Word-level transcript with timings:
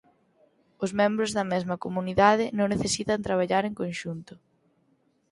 Os 0.83 0.91
membros 0.99 1.31
da 1.37 1.49
mesma 1.53 1.75
comunidade 1.85 2.45
non 2.57 2.67
necesitan 2.73 3.23
traballar 3.27 3.63
en 3.65 3.73
conxunto. 3.81 4.33